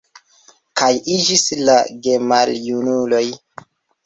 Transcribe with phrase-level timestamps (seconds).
[0.79, 1.75] Kiaj iĝis la
[2.09, 3.23] gemaljunuloj?